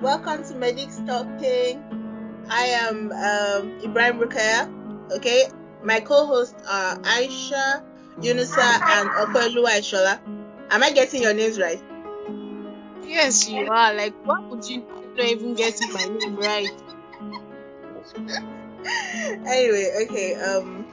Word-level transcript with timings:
welcome 0.00 0.42
to 0.42 0.54
Medics 0.54 0.98
Talking. 1.06 1.84
I 2.48 2.64
am 2.88 3.12
um, 3.12 3.80
Ibrahim 3.84 4.18
Rukaya. 4.18 5.12
Okay, 5.12 5.44
my 5.82 6.00
co-hosts 6.00 6.54
are 6.70 6.96
Aisha, 7.00 7.84
Yunusa, 8.18 8.64
and 8.64 9.10
Okwelua 9.10 9.68
Aishola. 9.76 10.18
Am 10.70 10.82
I 10.82 10.90
getting 10.92 11.22
your 11.22 11.34
names 11.34 11.60
right? 11.60 11.82
Yes, 13.02 13.46
you 13.48 13.66
are. 13.68 13.92
Like, 13.92 14.14
why 14.24 14.40
would 14.40 14.66
you 14.66 14.84
not 15.14 15.26
even 15.26 15.54
getting 15.54 15.92
my 15.92 16.04
name 16.04 16.36
right? 16.36 16.68
anyway, 19.46 19.92
okay. 20.04 20.34
Um, 20.34 20.86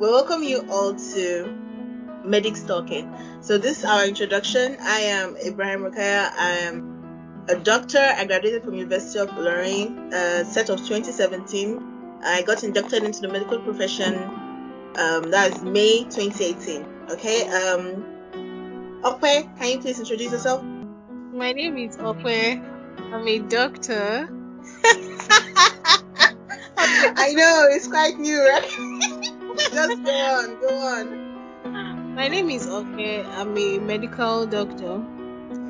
we 0.00 0.08
welcome 0.08 0.42
you 0.42 0.66
all 0.68 0.94
to 0.94 1.69
Medics 2.24 2.62
Talking. 2.62 3.12
So 3.40 3.58
this 3.58 3.78
is 3.78 3.84
our 3.84 4.04
introduction. 4.06 4.76
I 4.80 5.00
am 5.00 5.36
Ibrahim 5.36 5.80
Rukaya. 5.80 6.30
I 6.36 6.50
am 6.68 7.44
a 7.48 7.56
doctor. 7.56 7.98
I 7.98 8.24
graduated 8.26 8.62
from 8.62 8.74
University 8.74 9.18
of 9.18 9.30
Ilorin, 9.30 10.12
uh, 10.12 10.44
set 10.44 10.70
of 10.70 10.78
2017. 10.78 12.20
I 12.22 12.42
got 12.42 12.64
inducted 12.64 13.02
into 13.02 13.20
the 13.20 13.28
medical 13.28 13.58
profession. 13.60 14.14
Um, 14.96 15.30
that 15.30 15.52
is 15.52 15.62
May 15.62 16.04
2018. 16.04 16.86
Okay. 17.10 17.48
Um, 17.48 18.04
Okwe, 19.02 19.56
can 19.58 19.70
you 19.70 19.78
please 19.80 19.98
introduce 19.98 20.32
yourself? 20.32 20.62
My 21.32 21.52
name 21.52 21.78
is 21.78 21.96
Okwe. 21.96 22.62
I'm 23.12 23.26
a 23.26 23.38
doctor. 23.38 24.28
I 26.76 27.32
know 27.32 27.66
it's 27.70 27.88
quite 27.88 28.18
new, 28.18 28.38
right? 28.38 28.62
Just 29.72 30.02
go 30.02 30.12
on, 30.12 30.60
go 30.60 30.68
on. 30.68 31.29
My 32.20 32.28
name 32.28 32.50
is 32.50 32.66
Okwe. 32.66 33.24
I'm 33.26 33.56
a 33.56 33.78
medical 33.78 34.44
doctor. 34.46 34.98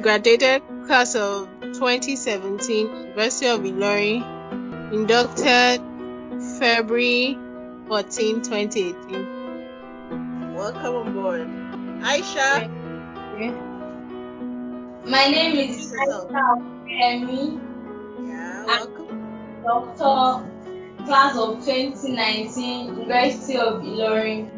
Graduated 0.00 0.62
class 0.86 1.16
of 1.16 1.48
2017, 1.60 2.86
University 2.86 3.48
of 3.48 3.62
Ilorin. 3.62 4.22
Inducted 4.92 5.80
February 6.60 7.36
14, 7.88 8.42
2018. 8.42 10.54
Welcome 10.54 10.94
on 10.94 11.12
board. 11.14 11.48
Aisha, 12.06 12.70
Okay. 13.34 13.50
My 15.10 15.26
name 15.26 15.56
is 15.56 15.92
Introduce. 15.92 16.30
Aisha 16.30 16.62
Femi, 16.86 17.58
yeah, 18.22 18.64
welcome. 18.66 19.18
doctor, 19.64 20.46
class 21.06 21.36
of 21.36 21.58
2019, 21.64 22.86
University 22.86 23.56
of 23.58 23.82
Ilorin, 23.82 24.48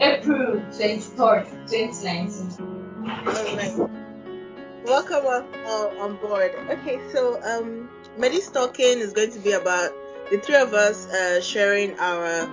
April 0.00 0.62
23rd, 0.72 1.68
2019. 1.68 2.70
Alright. 3.28 3.90
Welcome 4.86 5.26
on, 5.26 5.44
uh, 5.66 6.02
on 6.02 6.16
board. 6.16 6.52
Okay, 6.70 6.98
so 7.12 7.38
um, 7.44 7.90
Medics 8.16 8.48
Talking 8.48 8.98
is 8.98 9.12
going 9.12 9.30
to 9.32 9.38
be 9.38 9.52
about 9.52 9.92
the 10.30 10.38
three 10.38 10.56
of 10.56 10.72
us 10.72 11.06
uh, 11.08 11.42
sharing 11.42 11.98
our 11.98 12.48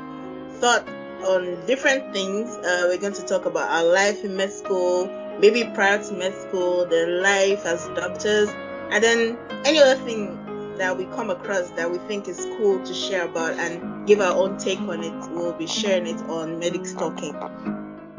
thought 0.59 0.85
on 1.23 1.65
different 1.65 2.11
things. 2.13 2.49
Uh, 2.49 2.83
we're 2.89 2.97
going 2.97 3.13
to 3.13 3.25
talk 3.25 3.45
about 3.45 3.69
our 3.71 3.85
life 3.93 4.25
in 4.25 4.35
med 4.35 4.51
school, 4.51 5.07
maybe 5.39 5.63
prior 5.73 6.03
to 6.03 6.13
med 6.13 6.35
school, 6.35 6.85
then 6.85 7.21
life 7.23 7.65
as 7.65 7.87
doctors, 7.95 8.49
and 8.91 9.01
then 9.01 9.37
any 9.63 9.79
other 9.79 9.95
thing 10.03 10.37
that 10.77 10.97
we 10.97 11.05
come 11.05 11.29
across 11.29 11.69
that 11.71 11.91
we 11.91 11.97
think 11.99 12.27
is 12.27 12.39
cool 12.57 12.83
to 12.85 12.93
share 12.93 13.25
about 13.25 13.53
and 13.53 14.07
give 14.07 14.21
our 14.21 14.35
own 14.35 14.57
take 14.57 14.79
on 14.81 15.03
it. 15.03 15.31
We'll 15.31 15.53
be 15.53 15.67
sharing 15.67 16.07
it 16.07 16.21
on 16.29 16.59
Medics 16.59 16.93
Talking. 16.93 17.86